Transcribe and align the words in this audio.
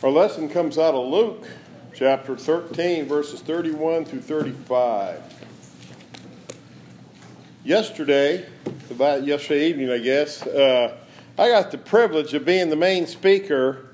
Our 0.00 0.10
lesson 0.10 0.48
comes 0.48 0.78
out 0.78 0.94
of 0.94 1.08
Luke 1.08 1.44
chapter 1.92 2.36
13, 2.36 3.06
verses 3.06 3.40
31 3.40 4.04
through 4.04 4.20
35. 4.20 5.20
Yesterday, 7.64 8.46
about 8.92 9.24
yesterday 9.24 9.70
evening, 9.70 9.90
I 9.90 9.98
guess, 9.98 10.46
uh, 10.46 10.96
I 11.36 11.48
got 11.48 11.72
the 11.72 11.78
privilege 11.78 12.32
of 12.32 12.44
being 12.44 12.70
the 12.70 12.76
main 12.76 13.08
speaker 13.08 13.88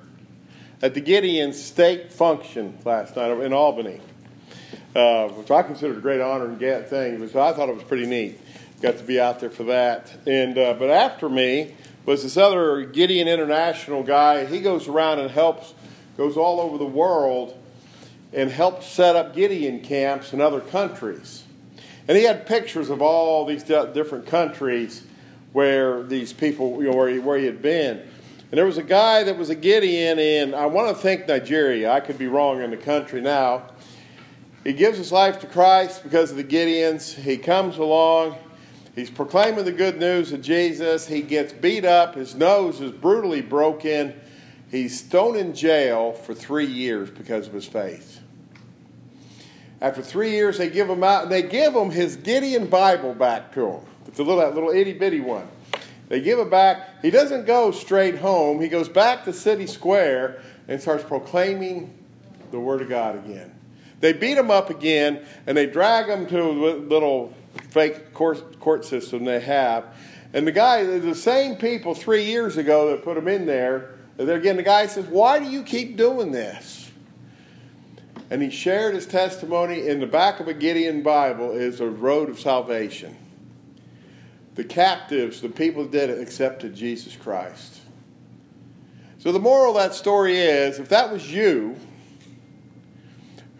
at 0.83 0.93
the 0.93 1.01
Gideon 1.01 1.55
State 1.55 2.13
Function 2.13 2.77
last 2.85 3.17
night 3.17 3.31
in 3.31 3.55
Albany, 3.55 4.03
uh, 4.95 5.29
which 5.29 5.51
I 5.51 5.63
considered 5.63 5.97
a 5.97 6.03
great 6.03 6.21
honor 6.21 6.45
and 6.45 6.87
thing. 6.87 7.27
So 7.31 7.41
I 7.41 7.55
thought 7.55 7.71
it 7.71 7.75
was 7.75 7.85
pretty 7.85 8.05
neat. 8.05 8.39
Got 8.83 8.99
to 8.99 9.05
be 9.05 9.19
out 9.19 9.41
there 9.41 9.49
for 9.49 9.65
that. 9.65 10.13
And 10.27 10.59
uh, 10.59 10.75
but 10.75 10.91
after 10.91 11.31
me 11.31 11.75
was 12.07 12.23
this 12.23 12.37
other 12.37 12.85
Gideon 12.85 13.29
International 13.29 14.03
guy. 14.03 14.45
He 14.45 14.61
goes 14.61 14.89
around 14.89 15.21
and 15.21 15.31
helps, 15.31 15.75
goes 16.17 16.37
all 16.37 16.61
over 16.61 16.79
the 16.79 16.87
world, 16.87 17.59
and 18.33 18.51
helps 18.51 18.87
set 18.87 19.15
up 19.15 19.35
Gideon 19.35 19.81
camps 19.81 20.33
in 20.33 20.41
other 20.41 20.61
countries. 20.61 21.45
And 22.09 22.17
he 22.19 22.25
had 22.25 22.47
pictures 22.47 22.91
of 22.91 23.01
all 23.01 23.47
these 23.47 23.63
different 23.63 24.27
countries 24.27 25.05
where 25.53 26.03
these 26.03 26.33
people, 26.33 26.83
you 26.83 26.91
know, 26.91 26.97
where 26.97 27.09
he, 27.09 27.19
where 27.19 27.39
he 27.39 27.47
had 27.47 27.63
been. 27.63 27.99
And 27.99 28.59
there 28.59 28.67
was 28.67 28.77
a 28.77 28.83
guy 28.83 29.23
that 29.25 29.39
was 29.39 29.51
a 29.51 29.55
Gideon 29.55 30.19
in, 30.19 30.53
I 30.53 30.67
want 30.67 30.95
to 30.95 31.01
think 31.01 31.29
Nigeria. 31.29 31.93
I 31.93 32.01
could 32.01 32.19
be 32.19 32.27
wrong 32.27 32.61
in 32.61 32.71
the 32.71 32.77
country 32.77 33.21
now. 33.21 33.71
He 34.65 34.73
gives 34.73 34.99
his 34.99 35.13
life 35.13 35.41
to 35.41 35.47
Christ 35.47 36.03
because 36.03 36.31
of 36.31 36.37
the 36.37 36.45
Gideons. 36.45 37.15
He 37.15 37.37
comes 37.37 37.79
along 37.79 38.37
He's 38.95 39.11
proclaiming 39.11 39.65
the 39.65 39.73
good 39.73 39.99
news 39.99 40.33
of 40.33 40.41
Jesus. 40.41 41.09
He 41.09 41.21
gets 41.21 41.53
beat 41.53 41.85
up. 41.85 42.15
His 42.15 42.37
nose 42.37 42.81
is 42.81 42.93
brutally 42.93 43.41
broken. 43.41 44.15
He's 44.75 45.03
thrown 45.03 45.37
in 45.37 45.55
jail 45.55 46.11
for 46.11 46.35
three 46.35 46.67
years 46.67 47.09
because 47.09 47.47
of 47.47 47.53
his 47.53 47.65
faith. 47.65 48.19
After 49.81 50.03
three 50.03 50.33
years, 50.33 50.59
they 50.59 50.69
give 50.69 50.91
him 50.91 51.05
out. 51.05 51.29
They 51.29 51.43
give 51.43 51.77
him 51.77 51.91
his 51.91 52.17
Gideon 52.17 52.67
Bible 52.67 53.15
back 53.15 53.53
to 53.55 53.69
him. 53.69 53.81
It's 54.09 54.19
a 54.19 54.25
little 54.25 54.41
that 54.41 54.53
little 54.53 54.71
itty 54.71 54.95
bitty 54.95 55.21
one. 55.21 55.47
They 56.09 56.21
give 56.21 56.41
it 56.41 56.51
back. 56.51 57.01
He 57.03 57.11
doesn't 57.11 57.47
go 57.47 57.71
straight 57.71 58.19
home. 58.19 58.61
He 58.61 58.67
goes 58.67 58.89
back 58.89 59.25
to 59.27 59.33
City 59.33 59.69
Square 59.69 60.43
and 60.67 60.83
starts 60.83 61.05
proclaiming 61.05 61.97
the 62.51 62.59
Word 62.59 62.83
of 62.83 62.89
God 62.89 63.15
again. 63.25 63.55
They 64.01 64.13
beat 64.13 64.37
him 64.37 64.51
up 64.51 64.71
again 64.71 65.25
and 65.47 65.57
they 65.57 65.67
drag 65.67 66.09
him 66.09 66.27
to 66.27 66.43
a 66.43 66.51
little 66.51 67.33
fake 67.71 68.13
court, 68.13 68.59
court 68.59 68.85
system 68.85 69.25
they 69.25 69.39
have. 69.39 69.95
And 70.33 70.45
the 70.45 70.53
guy, 70.53 70.83
the 70.83 71.15
same 71.15 71.55
people 71.55 71.95
three 71.95 72.25
years 72.25 72.57
ago 72.57 72.91
that 72.91 73.05
put 73.05 73.17
him 73.17 73.29
in 73.29 73.47
there, 73.47 73.94
again, 74.19 74.57
the 74.57 74.63
guy 74.63 74.87
says, 74.87 75.07
Why 75.07 75.39
do 75.39 75.47
you 75.47 75.63
keep 75.63 75.97
doing 75.97 76.33
this? 76.33 76.91
And 78.31 78.43
he 78.43 78.51
shared 78.51 78.95
his 78.95 79.07
testimony. 79.07 79.87
In 79.87 80.01
the 80.01 80.07
back 80.07 80.41
of 80.41 80.49
a 80.49 80.55
Gideon 80.55 81.03
Bible 81.03 81.53
is 81.53 81.81
a 81.81 81.87
road 81.87 82.29
of 82.29 82.41
salvation. 82.41 83.17
The 84.55 84.65
captives, 84.65 85.41
the 85.41 85.49
people 85.49 85.83
that 85.83 85.93
did 85.93 86.11
it, 86.11 86.21
accepted 86.21 86.75
Jesus 86.75 87.17
Christ. 87.17 87.81
So 89.19 89.33
the 89.33 89.41
moral 89.41 89.77
of 89.77 89.83
that 89.83 89.95
story 89.95 90.39
is 90.39 90.79
if 90.79 90.89
that 90.91 91.11
was 91.11 91.31
you, 91.31 91.77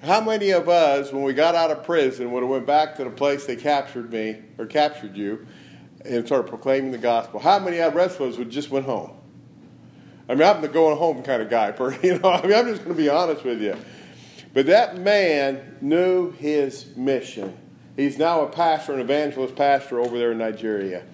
how 0.03 0.21
many 0.21 0.51
of 0.51 0.69
us, 0.69 1.13
when 1.13 1.23
we 1.23 1.33
got 1.33 1.55
out 1.55 1.71
of 1.71 1.85
prison, 1.85 2.31
would 2.33 2.43
have 2.43 2.51
went 2.51 2.67
back 2.67 2.97
to 2.97 3.05
the 3.05 3.11
place 3.11 3.47
they 3.47 3.57
captured 3.57 4.13
me 4.13 4.43
or 4.59 4.67
captured 4.67 5.17
you 5.17 5.47
and 6.05 6.27
started 6.27 6.49
proclaiming 6.49 6.91
the 6.91 6.99
gospel? 6.99 7.41
How 7.41 7.59
many 7.59 7.81
of 7.81 7.97
us 7.97 8.19
would 8.19 8.51
just 8.51 8.71
went 8.71 8.85
home? 8.85 9.13
I 10.29 10.35
mean, 10.35 10.49
I'm 10.49 10.63
the 10.63 10.69
going 10.69 10.97
home 10.97 11.23
kind 11.23 11.43
of 11.43 11.51
guy, 11.51 11.75
you 12.03 12.19
know. 12.19 12.31
I 12.31 12.43
mean, 12.43 12.55
I'm 12.55 12.67
just 12.67 12.83
going 12.85 12.97
to 12.97 13.03
be 13.03 13.09
honest 13.09 13.45
with 13.45 13.61
you. 13.61 13.77
But 14.55 14.67
that 14.67 14.97
man 14.97 15.77
knew 15.81 16.31
his 16.33 16.97
mission. 16.97 17.57
He's 17.97 18.19
now 18.19 18.43
a 18.43 18.49
pastor, 18.49 18.95
an 18.95 19.01
evangelist 19.01 19.55
pastor 19.55 20.01
over 20.01 20.19
there 20.19 20.33
in 20.33 20.39
Nigeria. 20.39 21.05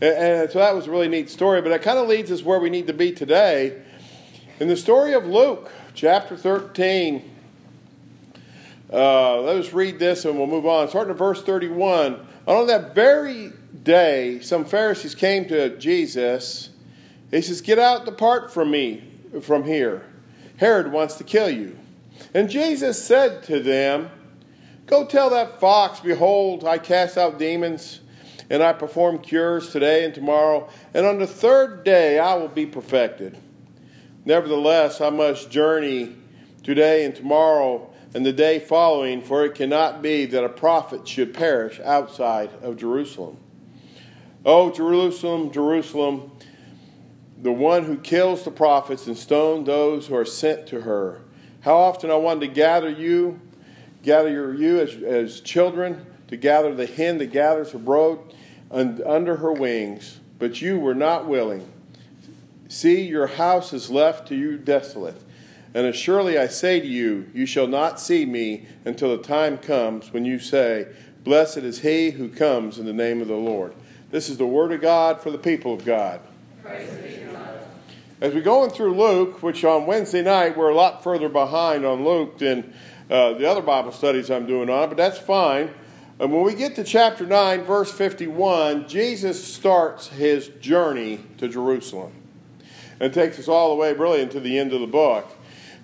And, 0.00 0.14
and 0.14 0.50
so 0.50 0.58
that 0.58 0.74
was 0.74 0.86
a 0.86 0.90
really 0.90 1.08
neat 1.08 1.30
story. 1.30 1.62
But 1.62 1.70
that 1.70 1.82
kind 1.82 1.98
of 1.98 2.08
leads 2.08 2.30
us 2.30 2.42
where 2.42 2.60
we 2.60 2.70
need 2.70 2.86
to 2.88 2.92
be 2.92 3.12
today. 3.12 3.82
In 4.60 4.68
the 4.68 4.76
story 4.76 5.14
of 5.14 5.24
Luke, 5.24 5.70
chapter 5.94 6.36
13, 6.36 7.36
uh, 8.92 9.40
let 9.40 9.56
us 9.56 9.72
read 9.72 9.98
this 9.98 10.24
and 10.24 10.36
we'll 10.36 10.46
move 10.46 10.66
on. 10.66 10.88
Starting 10.88 11.12
at 11.12 11.18
verse 11.18 11.42
31. 11.42 12.26
On 12.46 12.66
that 12.66 12.94
very 12.94 13.52
day, 13.82 14.40
some 14.40 14.64
Pharisees 14.64 15.14
came 15.14 15.46
to 15.48 15.76
Jesus. 15.78 16.70
He 17.30 17.42
says, 17.42 17.60
Get 17.60 17.78
out, 17.78 18.04
depart 18.04 18.52
from 18.52 18.70
me, 18.70 19.04
from 19.42 19.64
here. 19.64 20.04
Herod 20.56 20.92
wants 20.92 21.16
to 21.16 21.24
kill 21.24 21.50
you. 21.50 21.78
And 22.34 22.50
Jesus 22.50 23.02
said 23.02 23.42
to 23.44 23.60
them, 23.60 24.10
Go 24.86 25.06
tell 25.06 25.30
that 25.30 25.60
fox, 25.60 26.00
Behold, 26.00 26.64
I 26.64 26.78
cast 26.78 27.18
out 27.18 27.38
demons, 27.38 28.00
and 28.50 28.62
I 28.62 28.72
perform 28.72 29.18
cures 29.18 29.70
today 29.70 30.04
and 30.04 30.14
tomorrow, 30.14 30.68
and 30.94 31.06
on 31.06 31.18
the 31.18 31.26
third 31.26 31.84
day 31.84 32.18
I 32.18 32.34
will 32.34 32.48
be 32.48 32.66
perfected. 32.66 33.36
Nevertheless, 34.24 35.00
I 35.00 35.10
must 35.10 35.50
journey 35.50 36.16
today 36.62 37.04
and 37.04 37.14
tomorrow 37.14 37.90
and 38.14 38.24
the 38.24 38.32
day 38.32 38.58
following, 38.58 39.20
for 39.22 39.44
it 39.44 39.54
cannot 39.54 40.02
be 40.02 40.24
that 40.26 40.44
a 40.44 40.48
prophet 40.48 41.06
should 41.06 41.34
perish 41.34 41.78
outside 41.80 42.50
of 42.62 42.76
Jerusalem. 42.76 43.36
O 44.44 44.70
Jerusalem, 44.70 45.50
Jerusalem, 45.50 46.30
the 47.40 47.52
one 47.52 47.84
who 47.84 47.96
kills 47.96 48.44
the 48.44 48.50
prophets 48.50 49.06
and 49.06 49.16
stones 49.16 49.66
those 49.66 50.06
who 50.06 50.16
are 50.16 50.24
sent 50.24 50.66
to 50.68 50.80
her. 50.80 51.22
How 51.60 51.76
often 51.76 52.10
I 52.10 52.16
wanted 52.16 52.40
to 52.40 52.48
gather 52.48 52.90
you, 52.90 53.40
gather 54.02 54.54
you 54.54 54.80
as, 54.80 54.94
as 55.02 55.40
children, 55.40 56.04
to 56.28 56.36
gather 56.36 56.74
the 56.74 56.86
hen 56.86 57.18
that 57.18 57.26
gathers 57.26 57.72
her 57.72 57.78
brood 57.78 58.18
under 58.70 59.36
her 59.36 59.52
wings, 59.52 60.20
but 60.38 60.60
you 60.60 60.78
were 60.78 60.94
not 60.94 61.26
willing. 61.26 61.70
See, 62.68 63.02
your 63.02 63.26
house 63.26 63.72
is 63.72 63.90
left 63.90 64.28
to 64.28 64.36
you 64.36 64.58
desolate. 64.58 65.22
And 65.74 65.86
as 65.86 65.96
surely 65.96 66.38
I 66.38 66.48
say 66.48 66.80
to 66.80 66.86
you, 66.86 67.30
you 67.34 67.46
shall 67.46 67.66
not 67.66 68.00
see 68.00 68.26
me 68.26 68.66
until 68.84 69.16
the 69.16 69.22
time 69.22 69.58
comes 69.58 70.12
when 70.12 70.24
you 70.24 70.38
say, 70.38 70.88
Blessed 71.24 71.58
is 71.58 71.80
he 71.80 72.10
who 72.10 72.28
comes 72.28 72.78
in 72.78 72.86
the 72.86 72.92
name 72.92 73.20
of 73.20 73.28
the 73.28 73.34
Lord. 73.34 73.74
This 74.10 74.28
is 74.28 74.38
the 74.38 74.46
word 74.46 74.72
of 74.72 74.80
God 74.80 75.20
for 75.20 75.30
the 75.30 75.38
people 75.38 75.74
of 75.74 75.84
God. 75.84 76.20
As 78.20 78.34
we 78.34 78.40
go 78.40 78.64
in 78.64 78.70
through 78.70 78.94
Luke, 78.94 79.44
which 79.44 79.64
on 79.64 79.86
Wednesday 79.86 80.22
night 80.22 80.56
we're 80.56 80.70
a 80.70 80.74
lot 80.74 81.04
further 81.04 81.28
behind 81.28 81.86
on 81.86 82.04
Luke 82.04 82.38
than 82.38 82.74
uh, 83.08 83.34
the 83.34 83.48
other 83.48 83.62
Bible 83.62 83.92
studies 83.92 84.28
I'm 84.28 84.44
doing 84.44 84.68
on, 84.68 84.82
it, 84.82 84.86
but 84.88 84.96
that's 84.96 85.18
fine. 85.18 85.72
And 86.18 86.32
when 86.32 86.42
we 86.42 86.56
get 86.56 86.74
to 86.76 86.84
chapter 86.84 87.24
9, 87.24 87.62
verse 87.62 87.92
51, 87.92 88.88
Jesus 88.88 89.42
starts 89.42 90.08
his 90.08 90.48
journey 90.60 91.20
to 91.36 91.46
Jerusalem 91.46 92.10
and 92.98 93.14
takes 93.14 93.38
us 93.38 93.46
all 93.46 93.68
the 93.70 93.76
way 93.76 93.92
really 93.92 94.20
into 94.20 94.40
the 94.40 94.58
end 94.58 94.72
of 94.72 94.80
the 94.80 94.88
book. 94.88 95.30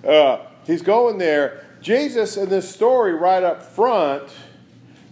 Uh, 0.04 0.38
he's 0.66 0.82
going 0.82 1.18
there. 1.18 1.64
Jesus, 1.80 2.36
in 2.36 2.48
this 2.48 2.68
story, 2.68 3.14
right 3.14 3.44
up 3.44 3.62
front, 3.62 4.24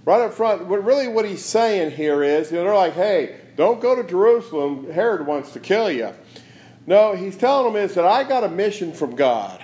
right 0.05 0.21
up 0.23 0.35
front, 0.35 0.67
what 0.67 0.83
really 0.85 1.07
what 1.07 1.25
he's 1.25 1.45
saying 1.45 1.93
here 1.93 2.25
is, 2.25 2.51
you 2.51 2.57
know, 2.57 2.65
they're 2.65 2.75
like, 2.75 2.95
hey, 2.95 3.39
don't 3.55 3.81
go 3.81 3.95
to 3.95 4.03
Jerusalem. 4.03 4.91
Herod 4.91 5.25
wants 5.25 5.53
to 5.53 5.61
kill 5.61 5.89
you. 5.89 6.13
No, 6.87 7.15
he's 7.15 7.37
telling 7.37 7.73
them 7.73 7.83
is 7.83 7.95
that 7.95 8.05
I 8.05 8.25
got 8.25 8.45
a 8.45 8.49
mission 8.49 8.93
from 8.93 9.15
God. 9.15 9.63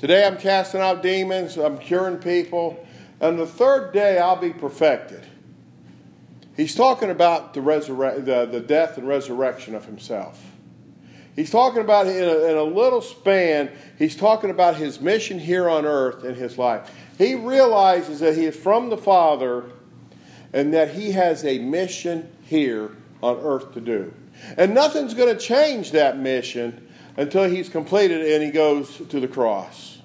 Today 0.00 0.26
I'm 0.26 0.36
casting 0.36 0.80
out 0.80 1.02
demons, 1.02 1.56
I'm 1.56 1.78
curing 1.78 2.18
people, 2.18 2.84
and 3.20 3.38
the 3.38 3.46
third 3.46 3.92
day 3.92 4.18
I'll 4.18 4.36
be 4.36 4.52
perfected. 4.52 5.24
He's 6.56 6.74
talking 6.74 7.10
about 7.10 7.54
the, 7.54 7.60
resurre- 7.60 8.24
the, 8.24 8.46
the 8.46 8.60
death 8.60 8.98
and 8.98 9.08
resurrection 9.08 9.74
of 9.74 9.84
himself. 9.84 10.42
He's 11.36 11.50
talking 11.50 11.80
about 11.80 12.06
in 12.06 12.22
a, 12.22 12.50
in 12.50 12.56
a 12.56 12.62
little 12.62 13.00
span, 13.00 13.70
he's 13.98 14.14
talking 14.16 14.50
about 14.50 14.76
his 14.76 15.00
mission 15.00 15.38
here 15.38 15.68
on 15.68 15.84
earth 15.84 16.24
in 16.24 16.34
his 16.34 16.58
life. 16.58 16.92
He 17.18 17.34
realizes 17.34 18.20
that 18.20 18.36
he 18.36 18.44
is 18.44 18.56
from 18.56 18.88
the 18.88 18.96
Father 18.96 19.64
and 20.52 20.72
that 20.74 20.90
he 20.90 21.10
has 21.12 21.44
a 21.44 21.58
mission 21.58 22.30
here 22.44 22.96
on 23.22 23.38
earth 23.38 23.72
to 23.74 23.80
do. 23.80 24.12
And 24.56 24.74
nothing's 24.74 25.14
going 25.14 25.34
to 25.34 25.40
change 25.40 25.92
that 25.92 26.18
mission 26.18 26.88
until 27.16 27.44
he's 27.44 27.68
completed 27.68 28.32
and 28.32 28.42
he 28.42 28.50
goes 28.50 28.96
to 29.08 29.20
the 29.20 29.28
cross. 29.28 29.98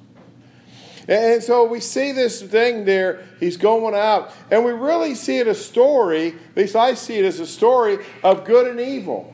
And 1.07 1.41
so 1.41 1.65
we 1.65 1.79
see 1.79 2.11
this 2.11 2.41
thing 2.41 2.85
there. 2.85 3.23
He's 3.39 3.57
going 3.57 3.95
out. 3.95 4.31
And 4.51 4.63
we 4.63 4.71
really 4.71 5.15
see 5.15 5.37
it 5.37 5.47
as 5.47 5.59
a 5.59 5.63
story, 5.63 6.27
at 6.27 6.57
least 6.57 6.75
I 6.75 6.93
see 6.93 7.17
it 7.17 7.25
as 7.25 7.39
a 7.39 7.47
story 7.47 8.05
of 8.23 8.45
good 8.45 8.67
and 8.67 8.79
evil 8.79 9.33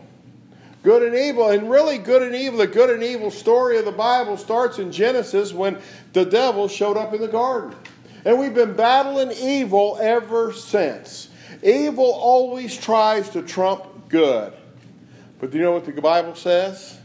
good 0.85 1.01
and 1.01 1.15
evil. 1.15 1.49
And 1.49 1.69
really, 1.69 1.97
good 1.97 2.21
and 2.21 2.33
evil, 2.33 2.59
the 2.59 2.67
good 2.67 2.91
and 2.91 3.03
evil 3.03 3.31
story 3.31 3.77
of 3.77 3.83
the 3.83 3.91
Bible 3.91 4.37
starts 4.37 4.79
in 4.79 4.91
Genesis 4.91 5.51
when 5.51 5.79
the 6.13 6.23
devil 6.23 6.69
showed 6.69 6.95
up 6.95 7.13
in 7.13 7.19
the 7.19 7.27
garden. 7.27 7.75
And 8.23 8.39
we've 8.39 8.53
been 8.53 8.75
battling 8.75 9.31
evil 9.31 9.97
ever 9.99 10.53
since. 10.53 11.29
Evil 11.61 12.05
always 12.13 12.77
tries 12.77 13.29
to 13.31 13.41
trump 13.41 14.07
good. 14.07 14.53
But 15.39 15.51
do 15.51 15.57
you 15.57 15.63
know 15.63 15.71
what 15.71 15.85
the 15.85 16.01
Bible 16.01 16.35
says? 16.35 16.97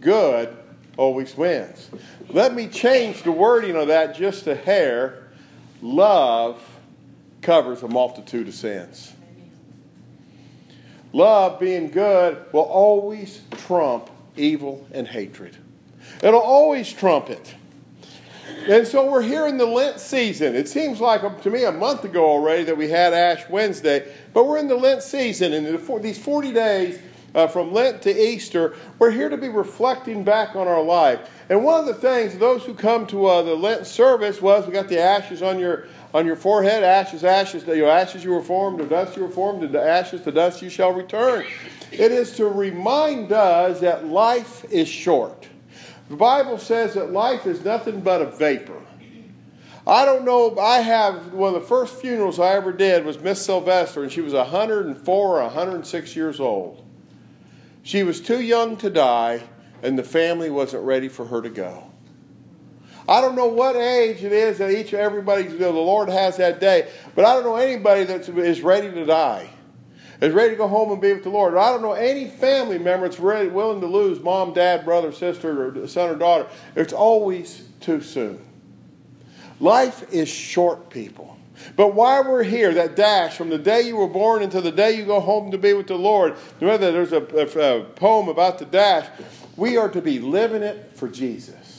Good 0.00 0.56
always 0.96 1.36
wins. 1.36 1.90
Let 2.28 2.54
me 2.54 2.68
change 2.68 3.22
the 3.22 3.32
wording 3.32 3.76
of 3.76 3.88
that 3.88 4.14
just 4.14 4.46
a 4.46 4.54
hair. 4.54 5.28
Love 5.82 6.62
covers 7.42 7.82
a 7.82 7.88
multitude 7.88 8.48
of 8.48 8.54
sins. 8.54 9.12
Love, 11.12 11.60
being 11.60 11.90
good, 11.90 12.44
will 12.52 12.62
always 12.62 13.40
trump 13.52 14.10
evil 14.36 14.86
and 14.92 15.06
hatred. 15.06 15.56
It'll 16.22 16.40
always 16.40 16.92
trump 16.92 17.30
it. 17.30 17.54
And 18.68 18.86
so 18.86 19.10
we're 19.10 19.22
here 19.22 19.46
in 19.46 19.56
the 19.56 19.66
Lent 19.66 20.00
season. 20.00 20.54
It 20.54 20.68
seems 20.68 21.00
like 21.00 21.22
um, 21.22 21.40
to 21.42 21.50
me 21.50 21.64
a 21.64 21.72
month 21.72 22.04
ago 22.04 22.24
already 22.24 22.64
that 22.64 22.76
we 22.76 22.88
had 22.88 23.12
Ash 23.12 23.48
Wednesday, 23.48 24.12
but 24.32 24.46
we're 24.46 24.58
in 24.58 24.68
the 24.68 24.74
Lent 24.74 25.02
season, 25.02 25.52
and 25.52 25.66
these 26.02 26.18
40 26.18 26.52
days 26.52 26.98
uh, 27.34 27.46
from 27.46 27.72
Lent 27.72 28.02
to 28.02 28.10
Easter, 28.10 28.74
we're 28.98 29.10
here 29.10 29.28
to 29.28 29.36
be 29.36 29.48
reflecting 29.48 30.24
back 30.24 30.54
on 30.54 30.68
our 30.68 30.82
life. 30.82 31.28
And 31.48 31.64
one 31.64 31.80
of 31.80 31.86
the 31.86 31.94
things, 31.94 32.38
those 32.38 32.64
who 32.64 32.74
come 32.74 33.06
to 33.08 33.26
uh, 33.26 33.42
the 33.42 33.54
Lent 33.54 33.86
service, 33.86 34.40
was 34.40 34.66
we 34.66 34.72
got 34.72 34.88
the 34.88 35.00
ashes 35.00 35.42
on 35.42 35.58
your 35.58 35.86
on 36.14 36.24
your 36.24 36.36
forehead, 36.36 36.84
ashes, 36.84 37.24
ashes, 37.24 37.66
you 37.66 37.78
know, 37.78 37.88
ashes 37.88 38.22
you 38.22 38.30
were 38.30 38.40
formed, 38.40 38.78
to 38.78 38.86
dust 38.86 39.16
you 39.16 39.24
were 39.24 39.28
formed, 39.28 39.72
to 39.72 39.82
ashes, 39.82 40.20
to 40.20 40.30
dust 40.30 40.62
you 40.62 40.70
shall 40.70 40.92
return. 40.92 41.44
It 41.90 42.12
is 42.12 42.36
to 42.36 42.46
remind 42.46 43.32
us 43.32 43.80
that 43.80 44.06
life 44.06 44.64
is 44.70 44.86
short. 44.86 45.48
The 46.08 46.14
Bible 46.14 46.58
says 46.58 46.94
that 46.94 47.10
life 47.10 47.46
is 47.48 47.64
nothing 47.64 48.00
but 48.00 48.22
a 48.22 48.26
vapor. 48.26 48.80
I 49.86 50.04
don't 50.04 50.24
know. 50.24 50.56
I 50.56 50.78
have 50.80 51.32
one 51.32 51.52
of 51.52 51.60
the 51.60 51.66
first 51.66 51.96
funerals 51.96 52.38
I 52.38 52.54
ever 52.54 52.72
did 52.72 53.04
was 53.04 53.18
Miss 53.18 53.44
Sylvester, 53.44 54.04
and 54.04 54.12
she 54.12 54.20
was 54.20 54.34
104 54.34 55.38
or 55.38 55.42
106 55.42 56.16
years 56.16 56.38
old. 56.38 56.83
She 57.84 58.02
was 58.02 58.20
too 58.20 58.40
young 58.40 58.76
to 58.78 58.90
die, 58.90 59.42
and 59.82 59.96
the 59.96 60.02
family 60.02 60.50
wasn't 60.50 60.82
ready 60.84 61.08
for 61.08 61.26
her 61.26 61.40
to 61.40 61.50
go. 61.50 61.90
I 63.06 63.20
don't 63.20 63.36
know 63.36 63.46
what 63.46 63.76
age 63.76 64.24
it 64.24 64.32
is 64.32 64.58
that 64.58 64.70
each 64.70 64.94
everybody 64.94 65.44
you 65.44 65.50
know, 65.50 65.72
the 65.72 65.78
Lord 65.78 66.08
has 66.08 66.38
that 66.38 66.58
day, 66.58 66.90
but 67.14 67.24
I 67.24 67.34
don't 67.34 67.44
know 67.44 67.56
anybody 67.56 68.04
that 68.04 68.26
is 68.28 68.62
ready 68.62 68.90
to 68.90 69.04
die 69.04 69.50
is 70.20 70.32
ready 70.32 70.50
to 70.50 70.56
go 70.56 70.68
home 70.68 70.90
and 70.92 71.00
be 71.00 71.12
with 71.12 71.22
the 71.22 71.30
Lord. 71.30 71.54
I 71.54 71.70
don't 71.70 71.82
know 71.82 71.92
any 71.92 72.28
family 72.28 72.78
member 72.78 73.06
that's 73.06 73.20
ready, 73.20 73.48
willing 73.48 73.80
to 73.80 73.86
lose 73.86 74.20
mom, 74.20 74.54
dad, 74.54 74.84
brother, 74.84 75.12
sister, 75.12 75.68
or 75.68 75.88
son 75.88 76.10
or 76.10 76.16
daughter. 76.16 76.46
It's 76.76 76.92
always 76.92 77.68
too 77.80 78.00
soon. 78.00 78.40
Life 79.60 80.12
is 80.12 80.28
short, 80.28 80.88
people. 80.88 81.36
But 81.76 81.94
while 81.94 82.24
we're 82.24 82.42
here, 82.42 82.72
that 82.74 82.96
dash 82.96 83.36
from 83.36 83.50
the 83.50 83.58
day 83.58 83.82
you 83.82 83.96
were 83.96 84.08
born 84.08 84.42
until 84.42 84.62
the 84.62 84.72
day 84.72 84.96
you 84.96 85.04
go 85.04 85.20
home 85.20 85.50
to 85.50 85.58
be 85.58 85.72
with 85.72 85.86
the 85.86 85.96
Lord, 85.96 86.34
whether 86.58 86.92
there's 86.92 87.12
a, 87.12 87.22
a, 87.22 87.80
a 87.80 87.84
poem 87.84 88.28
about 88.28 88.58
the 88.58 88.64
dash, 88.64 89.06
we 89.56 89.76
are 89.76 89.88
to 89.88 90.00
be 90.00 90.18
living 90.18 90.62
it 90.62 90.92
for 90.94 91.08
Jesus. 91.08 91.74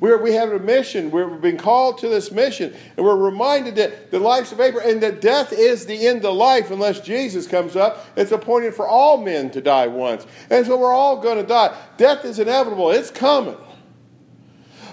We're, 0.00 0.16
we 0.16 0.32
have 0.32 0.50
a 0.50 0.58
mission. 0.58 1.10
We've 1.10 1.40
been 1.42 1.58
called 1.58 1.98
to 1.98 2.08
this 2.08 2.32
mission. 2.32 2.74
And 2.96 3.04
we're 3.04 3.16
reminded 3.16 3.76
that 3.76 4.10
the 4.10 4.18
life's 4.18 4.50
of 4.50 4.60
Abraham 4.60 4.92
and 4.92 5.02
that 5.02 5.20
death 5.20 5.52
is 5.52 5.84
the 5.84 6.06
end 6.06 6.24
of 6.24 6.34
life 6.34 6.70
unless 6.70 7.00
Jesus 7.00 7.46
comes 7.46 7.76
up. 7.76 8.06
It's 8.16 8.32
appointed 8.32 8.74
for 8.74 8.88
all 8.88 9.18
men 9.18 9.50
to 9.50 9.60
die 9.60 9.86
once. 9.86 10.26
And 10.48 10.64
so 10.64 10.78
we're 10.78 10.94
all 10.94 11.20
going 11.20 11.36
to 11.36 11.46
die. 11.46 11.76
Death 11.98 12.24
is 12.24 12.38
inevitable, 12.38 12.90
it's 12.90 13.10
coming. 13.10 13.58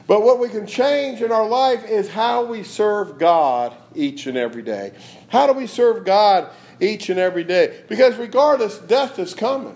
But 0.07 0.23
what 0.23 0.39
we 0.39 0.49
can 0.49 0.65
change 0.65 1.21
in 1.21 1.31
our 1.31 1.47
life 1.47 1.85
is 1.85 2.09
how 2.09 2.45
we 2.45 2.63
serve 2.63 3.17
God 3.17 3.75
each 3.97 4.27
and 4.27 4.37
every 4.37 4.61
day. 4.61 4.93
How 5.27 5.47
do 5.47 5.53
we 5.53 5.67
serve 5.67 6.05
God 6.05 6.49
each 6.79 7.09
and 7.09 7.19
every 7.19 7.43
day? 7.43 7.83
Because 7.89 8.15
regardless, 8.17 8.77
death 8.77 9.19
is 9.19 9.33
coming. 9.33 9.75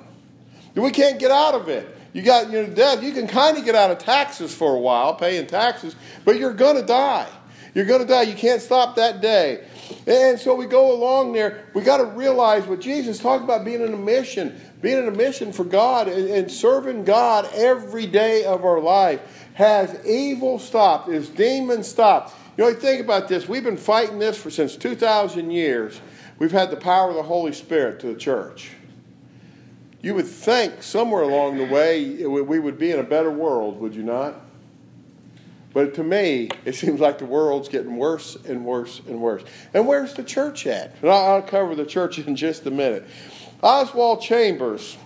We 0.76 0.92
can't 0.92 1.20
get 1.20 1.32
out 1.32 1.54
of 1.54 1.68
it. 1.68 1.98
You 2.14 2.22
got 2.22 2.52
your 2.52 2.68
death. 2.68 3.04
You 3.04 3.12
can 3.12 3.28
kind 3.28 3.58
of 3.58 3.66
get 3.66 3.76
out 3.76 3.92
of 3.92 3.98
taxes 3.98 4.54
for 4.54 4.76
a 4.76 4.80
while, 4.80 5.16
paying 5.16 5.48
taxes, 5.48 5.96
but 6.26 6.38
you're 6.38 6.54
going 6.54 6.76
to 6.76 6.86
die. 6.86 7.28
You're 7.74 7.86
going 7.86 8.02
to 8.02 8.08
die. 8.08 8.24
You 8.24 8.36
can't 8.36 8.62
stop 8.62 8.96
that 8.98 9.22
day. 9.22 9.66
And 10.06 10.40
so 10.40 10.56
we 10.56 10.66
go 10.66 10.94
along 10.94 11.34
there. 11.34 11.66
We 11.74 11.82
got 11.84 11.98
to 11.98 12.06
realize 12.06 12.66
what 12.66 12.82
Jesus 12.82 13.18
talked 13.18 13.44
about 13.44 13.64
being 13.64 13.82
in 13.82 13.94
a 13.94 13.98
mission, 13.98 14.60
being 14.82 14.98
in 14.98 15.08
a 15.08 15.12
mission 15.12 15.54
for 15.54 15.64
God 15.64 16.08
and, 16.08 16.30
and 16.30 16.52
serving 16.52 17.06
God 17.06 17.50
every 17.54 18.08
day 18.08 18.44
of 18.44 18.66
our 18.66 18.82
life. 18.82 19.22
Has 19.54 20.06
evil 20.06 20.60
stopped? 20.60 21.10
Is 21.10 21.30
demons 21.30 21.88
stopped? 21.88 22.34
You 22.62 22.68
know, 22.68 22.80
think 22.80 23.02
about 23.02 23.28
this. 23.28 23.50
We've 23.50 23.64
been 23.64 23.76
fighting 23.76 24.20
this 24.20 24.38
for 24.38 24.52
since 24.52 24.76
2,000 24.76 25.50
years. 25.50 26.00
We've 26.38 26.52
had 26.52 26.70
the 26.70 26.78
power 26.78 27.10
of 27.10 27.16
the 27.16 27.24
Holy 27.24 27.54
Spirit 27.54 28.00
to 28.02 28.08
the 28.14 28.16
church. 28.16 28.70
You 30.04 30.14
would 30.14 30.28
think 30.28 30.84
somewhere 30.84 31.24
along 31.24 31.58
the 31.58 31.66
way 31.66 32.24
we 32.24 32.60
would 32.60 32.78
be 32.78 32.92
in 32.92 33.00
a 33.00 33.04
better 33.04 33.32
world, 33.32 33.80
would 33.80 33.96
you 33.96 34.04
not? 34.04 34.36
But 35.74 35.96
to 35.96 36.04
me, 36.04 36.50
it 36.64 36.76
seems 36.76 37.00
like 37.00 37.18
the 37.18 37.26
world's 37.26 37.68
getting 37.68 37.98
worse 37.98 38.36
and 38.46 38.64
worse 38.64 39.02
and 39.08 39.20
worse. 39.20 39.44
And 39.74 39.88
where's 39.88 40.14
the 40.14 40.24
church 40.24 40.68
at? 40.68 40.94
And 41.02 41.10
I'll 41.10 41.42
cover 41.42 41.74
the 41.74 41.88
church 41.88 42.20
in 42.28 42.36
just 42.36 42.68
a 42.68 42.72
minute. 42.72 43.08
Oswald 43.64 44.22
Chambers, 44.22 44.98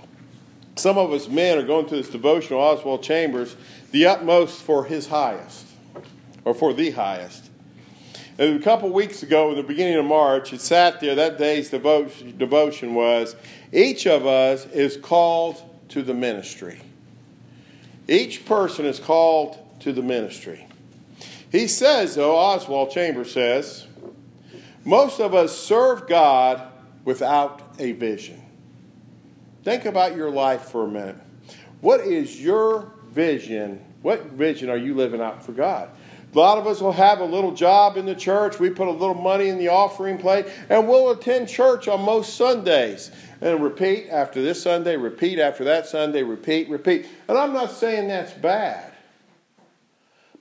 some 0.75 0.97
of 0.97 1.13
us 1.13 1.29
men 1.29 1.57
are 1.57 1.65
going 1.65 1.87
through 1.87 2.01
this 2.01 2.09
devotional. 2.09 2.59
Oswald 2.59 3.01
Chambers, 3.01 3.55
the 3.91 4.07
utmost 4.07 4.61
for 4.61 4.83
his 4.83 5.07
highest, 5.07 5.67
or 6.43 6.53
for 6.53 6.73
the 6.73 6.91
highest. 6.91 7.44
A 8.37 8.59
couple 8.59 8.89
weeks 8.89 9.23
ago, 9.23 9.51
in 9.51 9.55
the 9.55 9.63
beginning 9.63 9.95
of 9.95 10.05
March, 10.05 10.51
it 10.51 10.59
sat 10.59 10.99
there. 10.99 11.15
That 11.15 11.37
day's 11.37 11.69
devotion 11.69 12.93
was 12.93 13.33
each 13.71 14.05
of 14.05 14.25
us 14.25 14.65
is 14.67 14.97
called 14.97 15.61
to 15.89 16.01
the 16.01 16.13
ministry. 16.13 16.81
Each 18.09 18.45
person 18.45 18.85
is 18.85 18.99
called 18.99 19.57
to 19.79 19.93
the 19.93 20.01
ministry. 20.01 20.67
He 21.49 21.67
says, 21.67 22.15
though, 22.15 22.35
Oswald 22.35 22.91
Chambers 22.91 23.31
says, 23.31 23.87
most 24.83 25.21
of 25.21 25.33
us 25.33 25.57
serve 25.57 26.05
God 26.05 26.61
without 27.05 27.61
a 27.79 27.93
vision. 27.93 28.41
Think 29.63 29.85
about 29.85 30.15
your 30.15 30.29
life 30.29 30.63
for 30.63 30.83
a 30.83 30.87
minute. 30.89 31.15
What 31.79 32.01
is 32.01 32.41
your 32.41 32.91
vision? 33.11 33.83
What 34.01 34.25
vision 34.25 34.69
are 34.69 34.77
you 34.77 34.93
living 34.93 35.21
out 35.21 35.41
for 35.43 35.53
God? 35.53 35.89
A 36.35 36.39
lot 36.39 36.57
of 36.57 36.67
us 36.67 36.81
will 36.81 36.91
have 36.91 37.21
a 37.21 37.25
little 37.25 37.53
job 37.53 37.95
in 37.95 38.05
the 38.05 38.13
church. 38.13 38.59
We 38.59 38.69
put 38.69 38.89
a 38.89 38.91
little 38.91 39.13
money 39.13 39.47
in 39.47 39.57
the 39.57 39.69
offering 39.69 40.17
plate, 40.17 40.47
and 40.69 40.85
we'll 40.85 41.11
attend 41.11 41.47
church 41.47 41.87
on 41.87 42.01
most 42.01 42.35
Sundays 42.35 43.11
and 43.39 43.63
repeat 43.63 44.09
after 44.09 44.41
this 44.41 44.61
Sunday, 44.61 44.97
repeat 44.97 45.39
after 45.39 45.63
that 45.63 45.87
Sunday, 45.87 46.23
repeat, 46.23 46.67
repeat. 46.67 47.07
And 47.29 47.37
I'm 47.37 47.53
not 47.53 47.71
saying 47.71 48.09
that's 48.09 48.33
bad. 48.33 48.94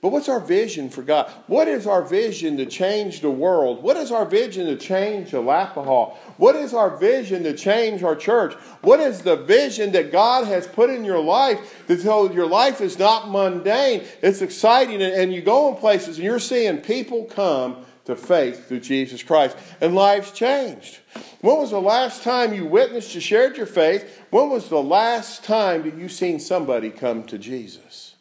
But 0.01 0.09
what's 0.09 0.29
our 0.29 0.39
vision 0.39 0.89
for 0.89 1.01
God? 1.01 1.29
What 1.47 1.67
is 1.67 1.87
our 1.87 2.03
vision 2.03 2.57
to 2.57 2.65
change 2.65 3.21
the 3.21 3.31
world? 3.31 3.81
What 3.81 3.97
is 3.97 4.11
our 4.11 4.25
vision 4.25 4.67
to 4.67 4.77
change 4.77 5.31
Alapaha? 5.31 6.15
What 6.37 6.55
is 6.55 6.73
our 6.73 6.95
vision 6.97 7.43
to 7.43 7.55
change 7.55 8.03
our 8.03 8.15
church? 8.15 8.53
What 8.81 8.99
is 8.99 9.21
the 9.21 9.37
vision 9.37 9.91
that 9.93 10.11
God 10.11 10.45
has 10.45 10.67
put 10.67 10.89
in 10.89 11.03
your 11.03 11.21
life 11.21 11.85
that 11.87 12.01
so 12.01 12.31
your 12.31 12.47
life 12.47 12.81
is 12.81 12.99
not 12.99 13.29
mundane? 13.29 14.03
It's 14.21 14.41
exciting, 14.41 15.01
and 15.01 15.33
you 15.33 15.41
go 15.41 15.69
in 15.69 15.77
places 15.77 16.17
and 16.17 16.25
you're 16.25 16.39
seeing 16.39 16.77
people 16.77 17.25
come 17.25 17.85
to 18.05 18.15
faith 18.15 18.67
through 18.67 18.79
Jesus 18.79 19.23
Christ, 19.23 19.57
and 19.81 19.95
lives 19.95 20.31
changed. 20.31 20.99
When 21.41 21.57
was 21.57 21.71
the 21.71 21.81
last 21.81 22.23
time 22.23 22.53
you 22.53 22.65
witnessed, 22.65 23.15
you 23.15 23.21
shared 23.21 23.57
your 23.57 23.65
faith? 23.65 24.21
When 24.29 24.49
was 24.49 24.69
the 24.69 24.81
last 24.81 25.43
time 25.43 25.83
that 25.83 25.97
you 25.97 26.07
seen 26.07 26.39
somebody 26.39 26.91
come 26.91 27.23
to 27.23 27.37
Jesus? 27.37 28.14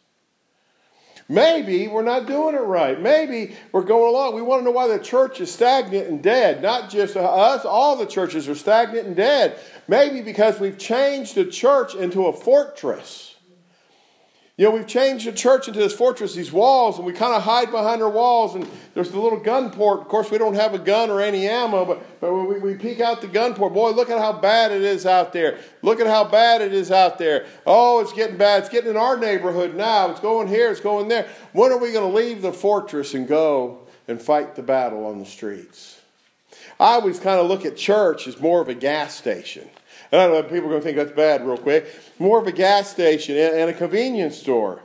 Maybe 1.29 1.89
we're 1.89 2.03
not 2.03 2.27
doing 2.27 2.55
it 2.55 2.61
right. 2.61 3.01
Maybe 3.01 3.57
we're 3.73 3.83
going 3.83 4.15
along. 4.15 4.35
We 4.35 4.43
want 4.43 4.61
to 4.61 4.65
know 4.65 4.73
why 4.73 4.89
the 4.89 4.99
church 4.99 5.41
is 5.41 5.53
stagnant 5.53 6.09
and 6.09 6.23
dead. 6.23 6.61
Not 6.61 6.91
just 6.91 7.17
us, 7.17 7.65
all 7.65 7.97
the 7.97 8.07
churches 8.07 8.47
are 8.49 8.55
stagnant 8.55 9.07
and 9.07 9.17
dead. 9.17 9.59
Maybe 9.89 10.21
because 10.21 10.61
we've 10.61 10.77
changed 10.77 11.35
the 11.35 11.47
church 11.47 11.95
into 11.95 12.27
a 12.27 12.33
fortress. 12.33 13.34
You 14.57 14.67
know, 14.67 14.71
we've 14.71 14.87
changed 14.87 15.27
the 15.27 15.33
church 15.33 15.67
into 15.67 15.81
this 15.81 15.93
fortress, 15.93 16.33
these 16.35 16.53
walls, 16.53 16.99
and 16.99 17.05
we 17.05 17.13
kind 17.13 17.35
of 17.35 17.43
hide 17.43 17.73
behind 17.73 18.01
our 18.01 18.11
walls. 18.11 18.55
And 18.55 18.69
there's 18.95 19.11
the 19.11 19.19
little 19.19 19.41
gun 19.41 19.71
port. 19.71 20.01
Of 20.01 20.07
course, 20.07 20.31
we 20.31 20.39
don't 20.39 20.55
have 20.55 20.75
a 20.75 20.79
gun 20.79 21.11
or 21.11 21.21
any 21.21 21.49
ammo, 21.49 21.85
but, 21.85 22.21
but 22.21 22.33
we, 22.33 22.61
we 22.61 22.75
peek 22.75 23.01
out 23.01 23.21
the 23.21 23.27
gun 23.27 23.55
port. 23.55 23.75
Boy, 23.75 23.91
look 23.91 24.11
at 24.11 24.19
how 24.21 24.33
bad 24.33 24.71
it 24.71 24.83
is 24.83 25.07
out 25.07 25.33
there. 25.33 25.59
Look 25.83 25.99
at 25.99 26.07
how 26.07 26.23
bad 26.23 26.61
it 26.61 26.73
is 26.73 26.93
out 26.93 27.19
there. 27.19 27.47
Oh, 27.67 27.99
it's 27.99 28.13
getting 28.13 28.37
bad. 28.37 28.61
It's 28.61 28.69
getting 28.69 28.91
in 28.91 28.97
our 28.97 29.17
neighborhood 29.17 29.75
now. 29.75 30.13
It's 30.13 30.21
going 30.21 30.47
here, 30.47 30.71
it's 30.71 30.81
going 30.81 31.09
there. 31.09 31.29
When 31.53 31.73
are 31.73 31.79
we 31.79 31.91
going 31.91 32.09
to 32.09 32.17
leave 32.17 32.41
the 32.41 32.53
fortress 32.53 33.15
and 33.15 33.27
go 33.27 33.81
and 34.07 34.23
fight 34.23 34.55
the 34.55 34.63
battle 34.63 35.05
on 35.07 35.19
the 35.19 35.27
streets? 35.27 36.01
I 36.79 36.95
always 36.95 37.19
kind 37.19 37.41
of 37.41 37.49
look 37.49 37.65
at 37.65 37.77
church 37.77 38.29
as 38.29 38.41
more 38.41 38.61
of 38.61 38.69
a 38.69 38.75
gas 38.75 39.17
station. 39.17 39.69
And 40.15 40.23
I 40.23 40.27
don't 40.29 40.45
know, 40.45 40.49
people 40.49 40.67
are 40.67 40.79
going 40.79 40.81
to 40.81 40.85
think 40.85 40.97
that's 40.97 41.11
bad 41.11 41.45
real 41.45 41.59
quick. 41.59 41.93
More 42.21 42.39
of 42.39 42.47
a 42.47 42.53
gas 42.53 42.89
station 42.89 43.37
and 43.37 43.69
a 43.69 43.73
convenience 43.73 44.37
store. 44.37 44.81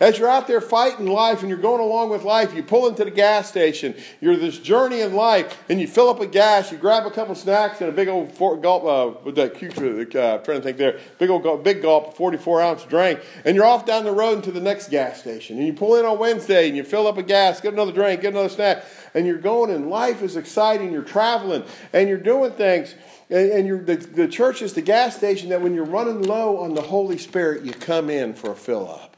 As 0.00 0.18
you're 0.18 0.28
out 0.28 0.46
there 0.46 0.60
fighting 0.60 1.06
life 1.06 1.40
and 1.40 1.48
you're 1.48 1.58
going 1.58 1.80
along 1.80 2.08
with 2.08 2.24
life, 2.24 2.54
you 2.54 2.62
pull 2.62 2.88
into 2.88 3.04
the 3.04 3.10
gas 3.10 3.48
station. 3.48 3.94
You're 4.20 4.36
this 4.36 4.58
journey 4.58 5.00
in 5.00 5.14
life, 5.14 5.62
and 5.68 5.80
you 5.80 5.86
fill 5.86 6.08
up 6.08 6.20
a 6.20 6.26
gas. 6.26 6.72
You 6.72 6.78
grab 6.78 7.06
a 7.06 7.10
couple 7.10 7.34
snacks 7.34 7.80
and 7.80 7.90
a 7.90 7.92
big 7.92 8.08
old 8.08 8.32
four, 8.32 8.56
gulp. 8.56 8.84
Uh, 8.84 9.18
with 9.24 9.34
that 9.34 9.54
cute, 9.54 9.76
uh, 10.16 10.38
trying 10.38 10.58
to 10.58 10.62
think 10.62 10.78
there, 10.78 10.98
big 11.18 11.28
old 11.28 11.42
gulp, 11.42 11.62
big 11.62 11.82
gulp, 11.82 12.16
44 12.16 12.62
ounce 12.62 12.84
drink, 12.84 13.20
and 13.44 13.54
you're 13.54 13.66
off 13.66 13.84
down 13.84 14.04
the 14.04 14.12
road 14.12 14.36
into 14.36 14.50
the 14.50 14.60
next 14.60 14.90
gas 14.90 15.20
station. 15.20 15.58
And 15.58 15.66
you 15.66 15.72
pull 15.72 15.96
in 15.96 16.06
on 16.06 16.18
Wednesday 16.18 16.66
and 16.68 16.76
you 16.76 16.82
fill 16.82 17.06
up 17.06 17.18
a 17.18 17.22
gas, 17.22 17.60
get 17.60 17.72
another 17.72 17.92
drink, 17.92 18.22
get 18.22 18.32
another 18.32 18.48
snack, 18.48 18.84
and 19.14 19.26
you're 19.26 19.38
going. 19.38 19.70
And 19.70 19.90
life 19.90 20.22
is 20.22 20.36
exciting. 20.36 20.92
You're 20.92 21.02
traveling 21.02 21.64
and 21.92 22.08
you're 22.08 22.18
doing 22.18 22.52
things. 22.52 22.94
And, 23.28 23.86
the, 23.86 23.96
the 23.96 24.26
church 24.26 24.60
is 24.60 24.72
the 24.72 24.82
gas 24.82 25.16
station 25.16 25.50
that 25.50 25.62
when 25.62 25.74
you're 25.74 25.84
running 25.84 26.22
low 26.22 26.58
on 26.58 26.74
the 26.74 26.82
Holy 26.82 27.16
Spirit, 27.16 27.64
you 27.64 27.72
come 27.72 28.10
in 28.10 28.34
for 28.34 28.50
a 28.50 28.56
fill 28.56 28.90
up 28.90 29.10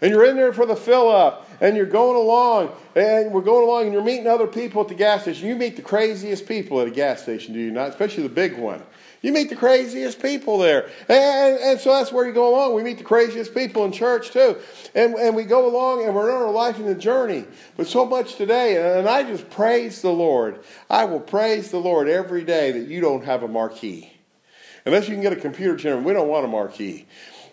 and 0.00 0.10
you're 0.10 0.24
in 0.24 0.36
there 0.36 0.52
for 0.52 0.66
the 0.66 0.76
fill 0.76 1.08
up, 1.08 1.48
and 1.60 1.76
you're 1.76 1.86
going 1.86 2.16
along, 2.16 2.70
and 2.94 3.32
we're 3.32 3.42
going 3.42 3.66
along, 3.66 3.84
and 3.84 3.92
you're 3.92 4.04
meeting 4.04 4.26
other 4.26 4.46
people 4.46 4.82
at 4.82 4.88
the 4.88 4.94
gas 4.94 5.22
station. 5.22 5.48
You 5.48 5.56
meet 5.56 5.76
the 5.76 5.82
craziest 5.82 6.46
people 6.46 6.80
at 6.80 6.88
a 6.88 6.90
gas 6.90 7.22
station, 7.22 7.54
do 7.54 7.60
you 7.60 7.70
not? 7.70 7.90
Especially 7.90 8.22
the 8.22 8.28
big 8.28 8.56
one. 8.56 8.82
You 9.20 9.32
meet 9.32 9.48
the 9.48 9.56
craziest 9.56 10.22
people 10.22 10.58
there. 10.58 10.88
And, 11.08 11.58
and 11.58 11.80
so 11.80 11.92
that's 11.92 12.12
where 12.12 12.26
you 12.26 12.32
go 12.32 12.54
along. 12.54 12.74
We 12.74 12.84
meet 12.84 12.98
the 12.98 13.04
craziest 13.04 13.52
people 13.52 13.84
in 13.84 13.90
church 13.90 14.30
too. 14.30 14.56
And, 14.94 15.14
and 15.14 15.34
we 15.34 15.42
go 15.42 15.68
along 15.68 16.04
and 16.04 16.14
we're 16.14 16.32
on 16.34 16.42
our 16.42 16.52
life 16.52 16.78
in 16.78 16.86
the 16.86 16.94
journey. 16.94 17.44
But 17.76 17.88
so 17.88 18.04
much 18.04 18.36
today, 18.36 18.98
and 18.98 19.08
I 19.08 19.24
just 19.24 19.50
praise 19.50 20.02
the 20.02 20.12
Lord. 20.12 20.60
I 20.88 21.04
will 21.04 21.20
praise 21.20 21.70
the 21.70 21.78
Lord 21.78 22.08
every 22.08 22.44
day 22.44 22.70
that 22.72 22.86
you 22.86 23.00
don't 23.00 23.24
have 23.24 23.42
a 23.42 23.48
marquee. 23.48 24.12
Unless 24.86 25.08
you 25.08 25.14
can 25.14 25.22
get 25.22 25.32
a 25.32 25.36
computer 25.36 25.76
generator, 25.76 26.06
we 26.06 26.12
don't 26.12 26.28
want 26.28 26.44
a 26.44 26.48
marquee. 26.48 27.06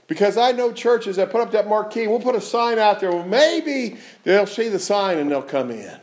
Because 0.08 0.38
I 0.38 0.52
know 0.52 0.72
churches 0.72 1.16
that 1.16 1.32
put 1.32 1.42
up 1.42 1.52
that 1.52 1.68
marquee, 1.68 2.08
we'll 2.08 2.20
put 2.20 2.36
a 2.36 2.42
sign 2.42 2.78
out 2.78 3.00
there. 3.00 3.12
Well, 3.12 3.26
maybe 3.26 3.98
they'll 4.24 4.46
see 4.46 4.70
the 4.70 4.80
sign 4.80 5.18
and 5.18 5.32
they'll 5.32 5.42
come 5.42 5.72
in. 5.72 6.00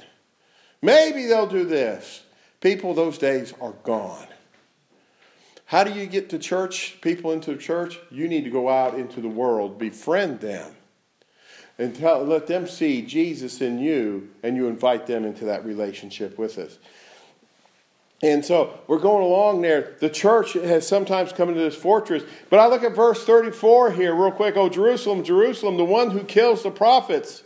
Maybe 0.80 1.26
they'll 1.26 1.46
do 1.46 1.64
this. 1.64 2.24
People, 2.60 2.94
those 2.94 3.18
days 3.18 3.54
are 3.60 3.74
gone. 3.84 4.26
How 5.66 5.84
do 5.84 5.92
you 5.92 6.06
get 6.06 6.30
to 6.30 6.38
church, 6.38 6.98
people 7.00 7.32
into 7.32 7.56
church? 7.56 7.98
You 8.10 8.28
need 8.28 8.44
to 8.44 8.50
go 8.50 8.68
out 8.68 8.94
into 8.94 9.20
the 9.20 9.28
world, 9.28 9.78
befriend 9.78 10.40
them, 10.40 10.70
and 11.78 11.94
tell, 11.94 12.22
let 12.24 12.46
them 12.46 12.66
see 12.66 13.02
Jesus 13.02 13.60
in 13.60 13.78
you, 13.78 14.28
and 14.42 14.56
you 14.56 14.66
invite 14.66 15.06
them 15.06 15.24
into 15.24 15.46
that 15.46 15.64
relationship 15.64 16.38
with 16.38 16.58
us. 16.58 16.78
And 18.22 18.44
so 18.44 18.78
we're 18.86 19.00
going 19.00 19.24
along 19.24 19.62
there. 19.62 19.94
The 19.98 20.08
church 20.08 20.52
has 20.52 20.86
sometimes 20.86 21.32
come 21.32 21.48
into 21.48 21.60
this 21.60 21.74
fortress. 21.74 22.22
But 22.50 22.60
I 22.60 22.68
look 22.68 22.84
at 22.84 22.94
verse 22.94 23.24
34 23.24 23.90
here, 23.92 24.14
real 24.14 24.30
quick. 24.30 24.56
Oh, 24.56 24.68
Jerusalem, 24.68 25.24
Jerusalem, 25.24 25.76
the 25.76 25.84
one 25.84 26.10
who 26.10 26.22
kills 26.22 26.62
the 26.62 26.70
prophets, 26.70 27.42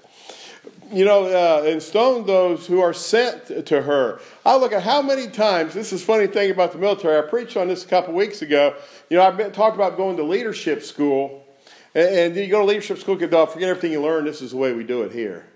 you 0.93 1.07
know, 1.07 1.25
uh, 1.25 1.67
and 1.67 1.83
stone 1.83 2.27
those 2.27 2.67
who 2.67 2.81
are 2.83 2.93
sent 2.93 3.67
to 3.67 3.83
her. 3.83 4.21
I 4.45 4.57
look 4.57 4.73
at 4.73 4.83
how 4.83 5.01
many 5.01 5.29
times, 5.29 5.73
this 5.73 5.95
is 5.95 6.05
funny 6.05 6.27
thing 6.27 6.51
about 6.51 6.73
the 6.73 6.79
military. 6.79 7.17
I 7.17 7.23
preached 7.23 7.57
on 7.57 7.69
this 7.69 7.83
a 7.83 7.89
couple 7.89 8.13
weeks 8.13 8.43
ago. 8.43 8.75
You 9.09 9.17
know, 9.17 9.23
I've 9.23 9.39
been, 9.39 9.53
talked 9.53 9.77
about 9.77 9.97
going 9.97 10.19
to 10.19 10.25
leadership 10.25 10.83
school. 10.83 11.43
And, 11.95 12.15
and 12.15 12.37
you 12.37 12.49
go 12.49 12.61
to 12.61 12.67
leadership 12.67 12.99
school, 12.99 13.17
forget 13.17 13.33
everything 13.33 13.93
you 13.93 14.03
learned. 14.03 14.27
This 14.27 14.43
is 14.43 14.51
the 14.51 14.59
way 14.59 14.75
we 14.75 14.85
do 14.85 15.05
it 15.05 15.13
here. 15.13 15.47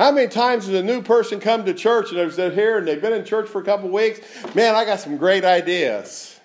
How 0.00 0.10
many 0.10 0.28
times 0.28 0.64
has 0.64 0.74
a 0.76 0.82
new 0.82 1.02
person 1.02 1.40
come 1.40 1.66
to 1.66 1.74
church 1.74 2.10
and 2.10 2.32
they're 2.32 2.50
here 2.50 2.78
and 2.78 2.88
they've 2.88 3.02
been 3.02 3.12
in 3.12 3.22
church 3.22 3.50
for 3.50 3.60
a 3.60 3.64
couple 3.64 3.90
weeks? 3.90 4.18
Man, 4.54 4.74
I 4.74 4.86
got 4.86 4.98
some 4.98 5.18
great 5.18 5.44
ideas. 5.44 6.40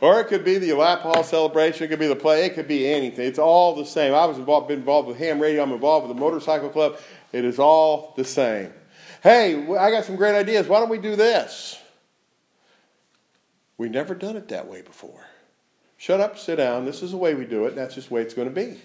Or 0.00 0.18
it 0.18 0.26
could 0.26 0.44
be 0.44 0.58
the 0.58 0.72
lap 0.72 1.02
hall 1.02 1.22
celebration, 1.22 1.84
it 1.84 1.88
could 1.88 2.00
be 2.00 2.08
the 2.08 2.16
play, 2.16 2.46
it 2.46 2.56
could 2.56 2.66
be 2.66 2.88
anything. 2.88 3.28
It's 3.28 3.38
all 3.38 3.76
the 3.76 3.84
same. 3.84 4.12
I 4.12 4.26
was 4.26 4.38
involved, 4.38 4.66
been 4.66 4.80
involved 4.80 5.06
with 5.06 5.18
ham 5.18 5.38
radio, 5.38 5.62
I'm 5.62 5.70
involved 5.70 6.08
with 6.08 6.16
the 6.16 6.20
motorcycle 6.20 6.68
club. 6.68 6.98
It 7.30 7.44
is 7.44 7.60
all 7.60 8.12
the 8.16 8.24
same. 8.24 8.72
Hey, 9.22 9.64
I 9.76 9.92
got 9.92 10.04
some 10.04 10.16
great 10.16 10.34
ideas. 10.34 10.66
Why 10.66 10.80
don't 10.80 10.90
we 10.90 10.98
do 10.98 11.14
this? 11.14 11.80
We've 13.78 13.88
never 13.88 14.16
done 14.16 14.36
it 14.36 14.48
that 14.48 14.66
way 14.66 14.82
before. 14.82 15.24
Shut 15.96 16.18
up, 16.18 16.40
sit 16.40 16.56
down. 16.56 16.84
This 16.84 17.04
is 17.04 17.12
the 17.12 17.18
way 17.18 17.36
we 17.36 17.44
do 17.44 17.66
it, 17.66 17.76
that's 17.76 17.94
just 17.94 18.08
the 18.08 18.14
way 18.14 18.22
it's 18.22 18.34
going 18.34 18.52
to 18.52 18.52
be. 18.52 18.80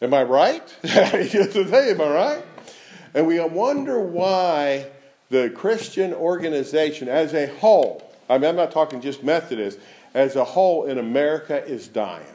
Am 0.00 0.14
I 0.14 0.22
right? 0.22 0.76
Am 0.84 2.00
I 2.00 2.08
right? 2.08 2.44
And 3.14 3.26
we 3.26 3.40
wonder 3.40 4.00
why 4.00 4.86
the 5.30 5.50
Christian 5.50 6.14
organization 6.14 7.08
as 7.08 7.34
a 7.34 7.46
whole, 7.46 8.02
I 8.28 8.38
mean, 8.38 8.50
I'm 8.50 8.56
not 8.56 8.70
talking 8.70 9.00
just 9.00 9.24
Methodist, 9.24 9.78
as 10.14 10.36
a 10.36 10.44
whole 10.44 10.84
in 10.84 10.98
America 10.98 11.64
is 11.64 11.88
dying. 11.88 12.26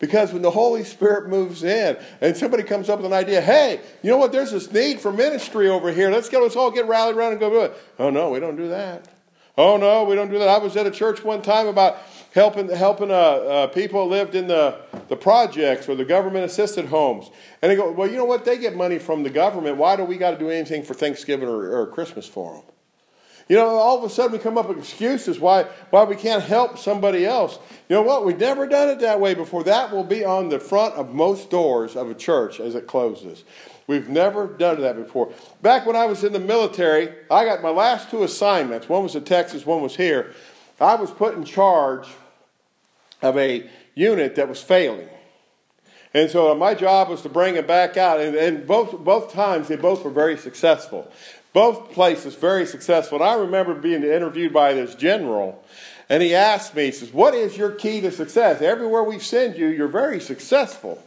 Because 0.00 0.32
when 0.32 0.42
the 0.42 0.50
Holy 0.50 0.84
Spirit 0.84 1.28
moves 1.28 1.62
in 1.62 1.96
and 2.20 2.36
somebody 2.36 2.62
comes 2.62 2.88
up 2.88 2.98
with 2.98 3.06
an 3.06 3.12
idea, 3.12 3.40
hey, 3.40 3.80
you 4.02 4.10
know 4.10 4.18
what, 4.18 4.32
there's 4.32 4.50
this 4.50 4.70
need 4.72 5.00
for 5.00 5.12
ministry 5.12 5.68
over 5.68 5.92
here. 5.92 6.10
Let's 6.10 6.28
get 6.28 6.42
let's 6.42 6.56
all 6.56 6.70
get 6.70 6.86
rallied 6.86 7.16
around 7.16 7.32
and 7.32 7.40
go 7.40 7.48
do 7.48 7.60
it. 7.60 7.74
Oh 7.98 8.10
no, 8.10 8.30
we 8.30 8.40
don't 8.40 8.56
do 8.56 8.68
that. 8.68 9.08
Oh 9.56 9.76
no, 9.76 10.04
we 10.04 10.16
don't 10.16 10.30
do 10.30 10.38
that. 10.40 10.48
I 10.48 10.58
was 10.58 10.76
at 10.76 10.86
a 10.86 10.90
church 10.90 11.22
one 11.22 11.42
time 11.42 11.68
about 11.68 11.98
helping 12.34 12.68
helping 12.70 13.10
uh, 13.10 13.14
uh, 13.14 13.66
people 13.68 14.08
lived 14.08 14.34
in 14.34 14.48
the, 14.48 14.80
the 15.08 15.16
projects 15.16 15.88
or 15.88 15.94
the 15.94 16.04
government 16.04 16.44
assisted 16.44 16.86
homes. 16.86 17.30
And 17.62 17.70
they 17.70 17.76
go, 17.76 17.90
well, 17.90 18.08
you 18.08 18.16
know 18.16 18.24
what? 18.24 18.44
They 18.44 18.58
get 18.58 18.76
money 18.76 18.98
from 18.98 19.22
the 19.22 19.30
government. 19.30 19.76
Why 19.76 19.96
do 19.96 20.04
we 20.04 20.16
got 20.16 20.32
to 20.32 20.38
do 20.38 20.50
anything 20.50 20.82
for 20.82 20.94
Thanksgiving 20.94 21.48
or, 21.48 21.80
or 21.80 21.86
Christmas 21.88 22.26
for 22.26 22.54
them? 22.54 22.62
You 23.48 23.56
know, 23.56 23.66
all 23.66 23.98
of 23.98 24.04
a 24.04 24.08
sudden 24.08 24.32
we 24.32 24.38
come 24.38 24.56
up 24.56 24.68
with 24.68 24.78
excuses 24.78 25.38
why, 25.38 25.64
why 25.90 26.04
we 26.04 26.16
can't 26.16 26.42
help 26.42 26.78
somebody 26.78 27.26
else. 27.26 27.58
You 27.90 27.96
know 27.96 28.02
what? 28.02 28.24
We've 28.24 28.38
never 28.38 28.66
done 28.66 28.88
it 28.88 29.00
that 29.00 29.20
way 29.20 29.34
before. 29.34 29.62
That 29.64 29.92
will 29.92 30.04
be 30.04 30.24
on 30.24 30.48
the 30.48 30.58
front 30.58 30.94
of 30.94 31.14
most 31.14 31.50
doors 31.50 31.94
of 31.94 32.10
a 32.10 32.14
church 32.14 32.58
as 32.58 32.74
it 32.74 32.86
closes. 32.86 33.44
We've 33.86 34.08
never 34.08 34.46
done 34.46 34.80
that 34.80 34.96
before. 34.96 35.30
Back 35.60 35.84
when 35.84 35.94
I 35.94 36.06
was 36.06 36.24
in 36.24 36.32
the 36.32 36.40
military, 36.40 37.14
I 37.30 37.44
got 37.44 37.62
my 37.62 37.68
last 37.68 38.10
two 38.10 38.22
assignments. 38.22 38.88
One 38.88 39.02
was 39.02 39.14
in 39.14 39.24
Texas, 39.24 39.66
one 39.66 39.82
was 39.82 39.94
here. 39.94 40.32
I 40.80 40.94
was 40.94 41.10
put 41.10 41.34
in 41.34 41.44
charge 41.44 42.08
of 43.20 43.36
a 43.36 43.68
unit 43.94 44.36
that 44.36 44.48
was 44.48 44.62
failing. 44.62 45.08
And 46.12 46.30
so 46.30 46.54
my 46.54 46.74
job 46.74 47.08
was 47.08 47.22
to 47.22 47.28
bring 47.28 47.56
it 47.56 47.66
back 47.66 47.96
out. 47.96 48.20
And, 48.20 48.36
and 48.36 48.66
both, 48.66 48.98
both 48.98 49.32
times, 49.32 49.68
they 49.68 49.76
both 49.76 50.04
were 50.04 50.10
very 50.10 50.36
successful. 50.36 51.10
Both 51.52 51.92
places 51.92 52.34
very 52.34 52.66
successful. 52.66 53.20
And 53.20 53.28
I 53.28 53.34
remember 53.34 53.74
being 53.74 54.02
interviewed 54.02 54.52
by 54.52 54.74
this 54.74 54.94
general, 54.94 55.64
and 56.08 56.22
he 56.22 56.34
asked 56.34 56.74
me, 56.74 56.86
he 56.86 56.92
says, 56.92 57.12
What 57.12 57.34
is 57.34 57.56
your 57.56 57.70
key 57.70 58.00
to 58.02 58.10
success? 58.10 58.62
Everywhere 58.62 59.02
we 59.02 59.18
send 59.18 59.56
you, 59.56 59.68
you're 59.68 59.88
very 59.88 60.20
successful. 60.20 61.02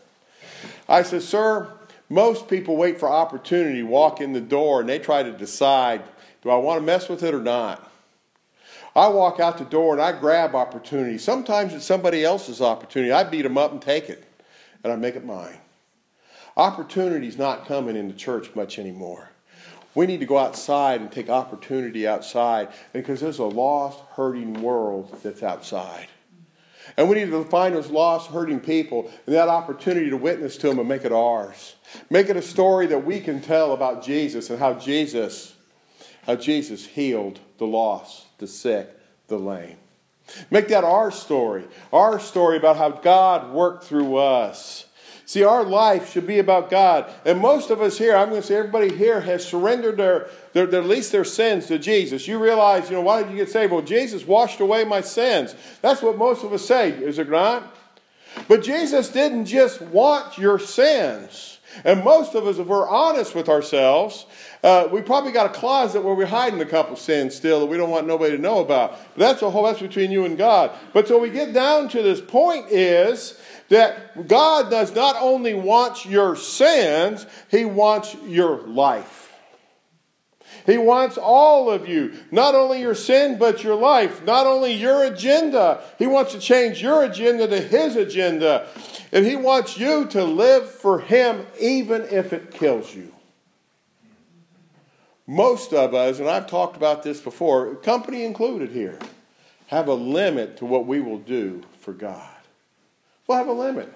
I 0.90 1.04
said, 1.04 1.22
Sir, 1.22 1.70
most 2.10 2.48
people 2.48 2.78
wait 2.78 3.00
for 3.00 3.10
opportunity, 3.10 3.84
walk 3.84 4.22
in 4.22 4.34
the 4.34 4.42
door, 4.42 4.80
and 4.80 4.90
they 4.90 5.00
try 5.00 5.24
to 5.24 5.32
decide, 5.32 6.04
do 6.42 6.50
I 6.50 6.56
want 6.56 6.80
to 6.80 6.86
mess 6.86 7.10
with 7.10 7.24
it 7.24 7.34
or 7.34 7.42
not? 7.42 7.92
I 8.98 9.10
walk 9.10 9.40
out 9.40 9.60
the 9.60 9.66
door 9.66 9.94
and 9.94 10.02
I 10.02 10.12
grab 10.12 10.56
opportunity. 10.56 11.20
Sometimes 11.20 11.72
it's 11.76 11.86
somebody 11.86 12.26
else's 12.26 12.62
opportunity. 12.62 13.12
I 13.12 13.24
beat 13.24 13.44
them 13.44 13.56
up 13.56 13.72
and 13.72 13.80
take 13.80 14.10
it, 14.10 14.24
and 14.84 14.92
I 14.92 14.96
make 14.96 15.16
it 15.16 15.24
mine. 15.24 15.60
Opportunity's 16.58 17.38
not 17.38 17.68
coming 17.68 17.96
into 17.96 18.16
church 18.16 18.56
much 18.56 18.80
anymore. 18.80 19.30
We 19.94 20.08
need 20.08 20.20
to 20.22 20.26
go 20.26 20.40
outside 20.40 21.00
and 21.00 21.12
take 21.12 21.30
opportunity 21.30 22.08
outside 22.08 22.70
because 22.92 23.20
there's 23.20 23.38
a 23.38 23.46
lost, 23.46 24.00
hurting 24.14 24.64
world 24.64 25.16
that's 25.22 25.44
outside. 25.44 26.08
And 26.98 27.08
we 27.08 27.18
need 27.18 27.30
to 27.30 27.44
find 27.44 27.76
those 27.76 27.92
lost, 27.92 28.32
hurting 28.32 28.62
people 28.62 29.12
and 29.28 29.36
that 29.36 29.48
opportunity 29.48 30.10
to 30.10 30.18
witness 30.18 30.58
to 30.58 30.70
them 30.70 30.80
and 30.80 30.90
make 30.90 31.06
it 31.06 31.12
ours. 31.12 31.76
Make 32.10 32.30
it 32.30 32.38
a 32.38 32.42
story 32.42 32.88
that 32.88 33.06
we 33.06 33.20
can 33.20 33.42
tell 33.42 33.74
about 33.74 34.04
Jesus 34.04 34.50
and 34.50 34.58
how 34.58 34.74
Jesus, 34.74 35.54
how 36.26 36.36
Jesus 36.36 36.84
healed 36.84 37.40
the 37.60 37.68
lost 37.68 38.27
the 38.38 38.48
sick, 38.48 38.90
the 39.28 39.38
lame. 39.38 39.78
Make 40.52 40.68
that 40.70 40.84
our 40.84 41.12
story, 41.12 41.66
our 41.92 42.20
story 42.20 42.58
about 42.58 42.78
how 42.78 42.90
God 42.90 43.54
worked 43.54 43.86
through 43.86 44.18
us. 44.18 44.86
See, 45.26 45.44
our 45.44 45.66
life 45.66 46.14
should 46.14 46.26
be 46.26 46.40
about 46.40 46.70
God. 46.70 47.12
And 47.26 47.40
most 47.40 47.70
of 47.70 47.82
us 47.82 47.98
here, 47.98 48.16
I'm 48.16 48.30
going 48.30 48.42
to 48.42 48.48
say 48.48 48.56
everybody 48.56 48.96
here 48.96 49.20
has 49.20 49.46
surrendered 49.46 49.98
their, 49.98 50.30
their, 50.54 50.66
their, 50.66 50.80
at 50.80 50.88
least 50.88 51.12
their 51.12 51.26
sins 51.26 51.68
to 51.68 51.78
Jesus. 51.78 52.30
You 52.30 52.40
realize, 52.40 52.90
you 52.90 52.96
know, 52.96 53.02
why 53.02 53.24
did 53.24 53.32
you 53.32 53.38
get 53.38 53.50
saved? 53.50 53.74
Well, 53.74 53.82
Jesus 53.82 54.26
washed 54.26 54.62
away 54.62 54.86
my 54.86 55.02
sins. 55.02 55.54
That's 55.82 56.02
what 56.02 56.18
most 56.18 56.46
of 56.46 56.54
us 56.54 56.66
say, 56.66 56.92
is 56.92 57.20
it 57.20 57.30
not? 57.30 57.76
But 58.48 58.64
Jesus 58.64 59.10
didn't 59.10 59.46
just 59.46 59.82
want 59.82 60.38
your 60.38 60.60
sins. 60.60 61.57
And 61.84 62.04
most 62.04 62.36
of 62.36 62.48
us, 62.48 62.58
if 62.58 62.68
we're 62.68 62.88
honest 62.88 63.36
with 63.36 63.50
ourselves, 63.50 64.26
uh, 64.64 64.88
we 64.92 65.02
probably 65.02 65.32
got 65.32 65.46
a 65.46 65.54
closet 65.54 66.04
where 66.04 66.14
we're 66.14 66.26
hiding 66.26 66.60
a 66.62 66.66
couple 66.66 66.96
sins 66.96 67.36
still 67.36 67.60
that 67.62 67.66
we 67.68 67.78
don't 67.78 67.90
want 67.90 68.08
nobody 68.08 68.36
to 68.36 68.42
know 68.42 68.60
about. 68.60 68.98
But 69.16 69.20
that's 69.20 69.42
a 69.42 69.50
whole 69.50 69.66
that's 69.66 69.80
between 69.80 70.12
you 70.12 70.26
and 70.26 70.38
God. 70.38 70.72
But 70.94 71.08
so 71.08 71.20
we 71.20 71.30
get 71.30 71.54
down 71.54 71.90
to 71.90 72.02
this 72.02 72.22
point 72.22 72.72
is 72.72 73.40
that 73.70 74.28
God 74.28 74.70
does 74.70 74.96
not 74.96 75.16
only 75.20 75.54
want 75.54 76.06
your 76.06 76.36
sins, 76.36 77.26
He 77.50 77.66
wants 77.66 78.16
your 78.26 78.62
life. 78.62 79.27
He 80.66 80.78
wants 80.78 81.18
all 81.18 81.70
of 81.70 81.88
you, 81.88 82.14
not 82.32 82.56
only 82.56 82.82
your 82.82 82.96
sin, 82.96 83.38
but 83.38 83.64
your 83.64 83.76
life, 83.76 84.24
not 84.26 84.46
only 84.46 84.74
your 84.74 85.04
agenda. 85.04 85.82
He 85.98 86.08
wants 86.08 86.34
to 86.34 86.40
change 86.40 86.82
your 86.82 87.04
agenda 87.04 87.48
to 87.48 87.60
His 87.60 87.96
agenda. 87.96 88.68
And 89.12 89.26
He 89.26 89.36
wants 89.36 89.78
you 89.78 90.06
to 90.08 90.24
live 90.24 90.70
for 90.70 91.00
Him 91.00 91.46
even 91.60 92.04
if 92.04 92.34
it 92.34 92.52
kills 92.52 92.94
you. 92.94 93.14
Most 95.26 95.74
of 95.74 95.94
us, 95.94 96.20
and 96.20 96.30
I've 96.30 96.48
talked 96.48 96.78
about 96.78 97.04
this 97.04 97.20
before, 97.20 97.76
company 97.76 98.24
included 98.24 98.72
here, 98.72 99.00
have 99.68 99.88
a 99.88 99.94
limit 99.94 100.58
to 100.58 100.66
what 100.66 100.86
we 100.86 101.02
will 101.02 101.20
do 101.20 101.64
for 101.80 101.92
God. 101.92 102.30
We'll 103.28 103.38
have 103.38 103.48
a 103.48 103.54
limit. 103.54 103.94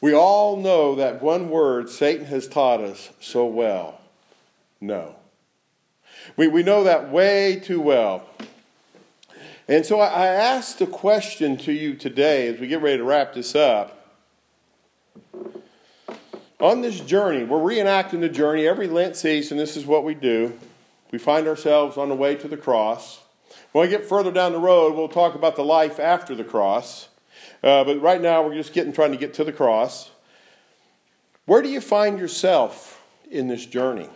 We 0.00 0.14
all 0.14 0.58
know 0.58 0.94
that 0.96 1.22
one 1.22 1.48
word 1.48 1.88
Satan 1.88 2.26
has 2.26 2.46
taught 2.46 2.80
us 2.80 3.10
so 3.18 3.46
well 3.46 4.00
no. 4.80 5.15
We, 6.36 6.48
we 6.48 6.62
know 6.62 6.84
that 6.84 7.10
way 7.10 7.56
too 7.56 7.80
well. 7.80 8.28
And 9.68 9.84
so 9.84 10.00
I, 10.00 10.08
I 10.08 10.26
asked 10.26 10.80
a 10.80 10.86
question 10.86 11.56
to 11.58 11.72
you 11.72 11.94
today 11.94 12.48
as 12.48 12.60
we 12.60 12.68
get 12.68 12.82
ready 12.82 12.98
to 12.98 13.04
wrap 13.04 13.34
this 13.34 13.54
up. 13.54 13.92
On 16.58 16.80
this 16.80 17.00
journey, 17.00 17.44
we're 17.44 17.58
reenacting 17.58 18.20
the 18.20 18.28
journey 18.28 18.66
every 18.66 18.86
Lent 18.86 19.14
season. 19.14 19.58
This 19.58 19.76
is 19.76 19.84
what 19.84 20.04
we 20.04 20.14
do. 20.14 20.58
We 21.12 21.18
find 21.18 21.46
ourselves 21.46 21.96
on 21.96 22.08
the 22.08 22.14
way 22.14 22.34
to 22.36 22.48
the 22.48 22.56
cross. 22.56 23.20
When 23.72 23.86
we 23.86 23.90
get 23.90 24.08
further 24.08 24.32
down 24.32 24.52
the 24.52 24.58
road, 24.58 24.94
we'll 24.94 25.08
talk 25.08 25.34
about 25.34 25.56
the 25.56 25.64
life 25.64 26.00
after 26.00 26.34
the 26.34 26.44
cross. 26.44 27.08
Uh, 27.62 27.84
but 27.84 28.00
right 28.00 28.20
now, 28.20 28.42
we're 28.42 28.54
just 28.54 28.72
getting 28.72 28.92
trying 28.92 29.12
to 29.12 29.18
get 29.18 29.34
to 29.34 29.44
the 29.44 29.52
cross. 29.52 30.10
Where 31.44 31.62
do 31.62 31.68
you 31.68 31.80
find 31.80 32.18
yourself 32.18 33.02
in 33.30 33.48
this 33.48 33.66
journey? 33.66 34.08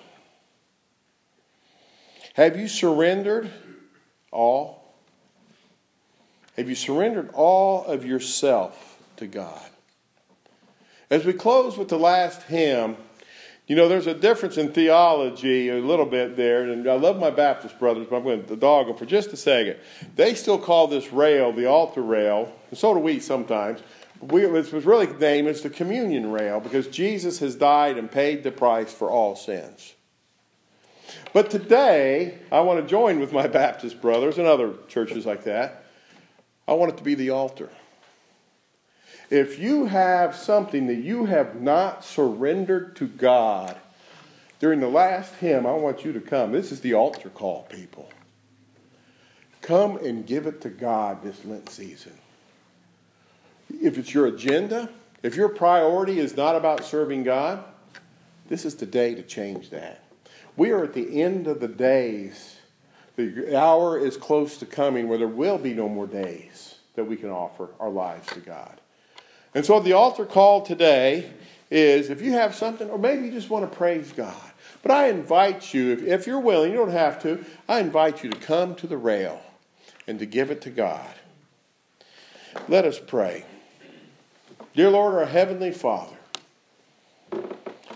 Have 2.35 2.59
you 2.59 2.69
surrendered 2.69 3.51
all? 4.31 4.95
Have 6.57 6.69
you 6.69 6.75
surrendered 6.75 7.31
all 7.33 7.85
of 7.85 8.05
yourself 8.05 9.01
to 9.17 9.27
God? 9.27 9.61
As 11.11 11.25
we 11.25 11.33
close 11.33 11.77
with 11.77 11.89
the 11.89 11.99
last 11.99 12.43
hymn, 12.45 12.97
you 13.67 13.77
know, 13.77 13.89
there's 13.89 14.07
a 14.07 14.15
difference 14.15 14.59
in 14.59 14.73
theology 14.73 15.69
a 15.69 15.77
little 15.77 16.07
bit 16.07 16.37
there, 16.37 16.65
and 16.65 16.89
I 16.89 16.95
love 16.95 17.19
my 17.19 17.31
Baptist 17.31 17.79
brothers, 17.79 18.07
but 18.11 18.17
I'm 18.17 18.23
going 18.25 18.45
to 18.45 18.57
dog 18.57 18.89
them 18.89 18.97
for 18.97 19.07
just 19.07 19.33
a 19.33 19.37
second. 19.37 19.77
They 20.17 20.35
still 20.35 20.59
call 20.59 20.87
this 20.89 21.13
rail 21.13 21.53
the 21.53 21.67
altar 21.67 22.03
rail, 22.03 22.53
and 22.71 22.79
so 22.79 22.95
do 22.95 23.01
we 23.01 23.21
sometimes. 23.21 23.81
We, 24.21 24.45
it 24.45 24.51
was 24.51 24.73
really 24.73 25.07
named 25.07 25.49
as 25.49 25.63
the 25.63 25.71
communion 25.71 26.31
rail 26.31 26.61
because 26.61 26.89
Jesus 26.89 27.39
has 27.39 27.55
died 27.55 27.97
and 27.97 28.11
paid 28.11 28.43
the 28.43 28.51
price 28.51 28.93
for 28.93 29.11
all 29.11 29.35
sins. 29.35 29.95
But 31.33 31.51
today, 31.51 32.39
I 32.51 32.61
want 32.61 32.81
to 32.81 32.87
join 32.87 33.21
with 33.21 33.33
my 33.33 33.47
Baptist 33.47 34.01
brothers 34.01 34.39
and 34.39 34.47
other 34.47 34.75
churches 34.89 35.25
like 35.25 35.45
that. 35.45 35.85
I 36.67 36.73
want 36.75 36.93
it 36.93 36.97
to 36.99 37.05
be 37.05 37.15
the 37.15 37.31
altar. 37.31 37.71
If 39.31 39.61
you 39.61 39.87
have 39.87 40.35
something 40.35 40.89
that 40.89 40.97
you 40.97 41.27
have 41.27 41.61
not 41.61 42.05
surrendered 42.05 42.97
to 42.97 43.07
God 43.07 43.77
during 44.59 44.81
the 44.81 44.89
last 44.89 45.35
hymn, 45.37 45.67
I 45.67 45.73
want 45.73 46.05
you 46.05 46.13
to 46.13 46.21
come. 46.21 46.51
This 46.51 46.73
is 46.73 46.81
the 46.81 46.95
altar 46.95 47.29
call, 47.29 47.63
people. 47.71 48.11
Come 49.63 49.99
and 49.99 50.27
give 50.27 50.47
it 50.47 50.61
to 50.63 50.69
God 50.69 51.23
this 51.23 51.45
Lent 51.45 51.69
season. 51.71 52.13
If 53.81 53.99
it's 53.99 54.13
your 54.13 54.27
agenda, 54.27 54.89
if 55.23 55.37
your 55.37 55.49
priority 55.49 56.19
is 56.19 56.37
not 56.37 56.57
about 56.57 56.85
serving 56.85 57.23
God, 57.23 57.63
this 58.49 58.65
is 58.65 58.75
the 58.75 58.87
day 58.87 59.15
to 59.15 59.23
change 59.23 59.71
that. 59.71 60.10
We 60.61 60.73
are 60.73 60.85
at 60.85 60.93
the 60.93 61.23
end 61.23 61.47
of 61.47 61.59
the 61.59 61.69
days. 61.69 62.59
The 63.17 63.59
hour 63.59 63.99
is 63.99 64.19
close 64.19 64.59
to 64.59 64.67
coming 64.67 65.09
where 65.09 65.17
there 65.17 65.27
will 65.27 65.57
be 65.57 65.73
no 65.73 65.89
more 65.89 66.07
days 66.07 66.75
that 66.97 67.05
we 67.05 67.17
can 67.17 67.31
offer 67.31 67.71
our 67.81 67.89
lives 67.89 68.29
to 68.35 68.41
God. 68.41 68.79
And 69.55 69.65
so 69.65 69.81
the 69.81 69.95
altar 69.95 70.27
call 70.27 70.61
today 70.61 71.33
is 71.71 72.11
if 72.11 72.21
you 72.21 72.33
have 72.33 72.55
something, 72.55 72.91
or 72.91 72.99
maybe 72.99 73.25
you 73.25 73.33
just 73.33 73.49
want 73.49 73.71
to 73.71 73.75
praise 73.75 74.13
God. 74.13 74.37
But 74.83 74.93
I 74.93 75.09
invite 75.09 75.73
you, 75.73 75.93
if, 75.93 76.03
if 76.03 76.27
you're 76.27 76.39
willing, 76.39 76.73
you 76.73 76.77
don't 76.77 76.91
have 76.91 77.23
to, 77.23 77.43
I 77.67 77.81
invite 77.81 78.23
you 78.23 78.29
to 78.29 78.39
come 78.39 78.75
to 78.75 78.87
the 78.87 78.99
rail 78.99 79.41
and 80.07 80.19
to 80.19 80.27
give 80.27 80.51
it 80.51 80.61
to 80.61 80.71
God. 80.71 81.15
Let 82.69 82.85
us 82.85 83.01
pray. 83.01 83.47
Dear 84.75 84.91
Lord, 84.91 85.15
our 85.15 85.25
Heavenly 85.25 85.73
Father, 85.73 86.19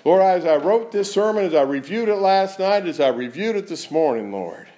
Lord, 0.05 0.21
as 0.21 0.45
I 0.45 0.57
wrote 0.57 0.93
this 0.93 1.13
sermon, 1.13 1.45
as 1.45 1.55
I 1.55 1.63
reviewed 1.63 2.11
it 2.11 2.17
last 2.17 2.59
night, 2.59 2.87
as 2.87 3.01
I 3.01 3.09
reviewed 3.09 3.57
it 3.57 3.69
this 3.69 3.91
morning, 3.91 4.33
Lord, 4.33 4.69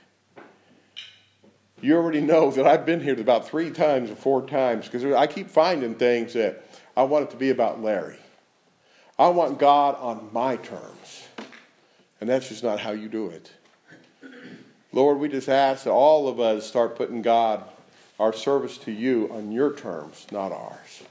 you 1.80 1.96
already 1.96 2.20
know 2.20 2.50
that 2.52 2.66
I've 2.66 2.86
been 2.86 3.00
here 3.00 3.20
about 3.20 3.48
three 3.48 3.70
times 3.70 4.10
or 4.10 4.16
four 4.16 4.46
times 4.46 4.86
because 4.86 5.04
I 5.04 5.26
keep 5.26 5.50
finding 5.50 5.96
things 5.96 6.32
that 6.34 6.64
I 6.96 7.02
want 7.02 7.24
it 7.24 7.30
to 7.32 7.36
be 7.36 7.50
about 7.50 7.82
Larry. 7.82 8.18
I 9.18 9.28
want 9.28 9.58
God 9.58 9.96
on 9.96 10.30
my 10.32 10.56
terms. 10.56 11.24
And 12.20 12.30
that's 12.30 12.48
just 12.48 12.62
not 12.62 12.80
how 12.80 12.92
you 12.92 13.08
do 13.08 13.28
it. 13.28 13.50
Lord, 14.92 15.18
we 15.18 15.28
just 15.28 15.48
ask 15.48 15.84
that 15.84 15.90
all 15.90 16.28
of 16.28 16.40
us 16.40 16.66
start 16.66 16.96
putting 16.96 17.20
God, 17.20 17.64
our 18.18 18.32
service 18.32 18.78
to 18.78 18.92
you, 18.92 19.28
on 19.32 19.52
your 19.52 19.74
terms, 19.74 20.26
not 20.30 20.52
ours. 20.52 21.02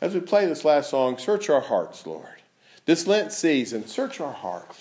As 0.00 0.12
we 0.12 0.20
play 0.20 0.44
this 0.46 0.64
last 0.64 0.90
song, 0.90 1.16
search 1.16 1.48
our 1.48 1.62
hearts, 1.62 2.06
Lord. 2.06 2.26
This 2.86 3.06
Lent 3.06 3.32
season, 3.32 3.86
search 3.86 4.20
our 4.20 4.32
hearts. 4.32 4.78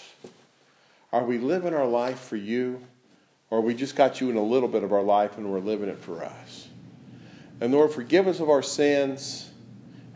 Are 1.11 1.23
we 1.23 1.37
living 1.37 1.73
our 1.73 1.87
life 1.87 2.19
for 2.19 2.35
you? 2.35 2.81
Or 3.49 3.61
we 3.61 3.75
just 3.75 3.95
got 3.95 4.19
you 4.19 4.29
in 4.29 4.35
a 4.35 4.43
little 4.43 4.67
bit 4.67 4.83
of 4.83 4.91
our 4.91 5.03
life 5.03 5.37
and 5.37 5.51
we're 5.51 5.59
living 5.59 5.87
it 5.87 5.99
for 5.99 6.23
us? 6.23 6.67
And 7.61 7.71
Lord, 7.71 7.91
forgive 7.91 8.27
us 8.27 8.39
of 8.39 8.49
our 8.49 8.63
sins 8.63 9.49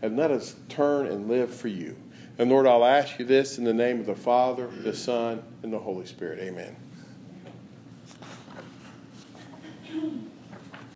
and 0.02 0.18
let 0.18 0.32
us 0.32 0.56
turn 0.70 1.08
and 1.08 1.28
live 1.28 1.54
for 1.54 1.68
you. 1.68 1.96
And 2.40 2.50
Lord, 2.50 2.68
I'll 2.68 2.86
ask 2.86 3.20
you 3.20 3.26
this 3.26 3.58
in 3.58 3.64
the 3.64 3.74
name 3.74 4.00
of 4.00 4.06
the 4.06 4.16
Father, 4.16 4.68
the 4.68 4.94
Son, 4.94 5.42
and 5.64 5.72
the 5.72 5.80
Holy 5.80 6.06
Spirit. 6.06 6.40
Amen. 6.40 6.76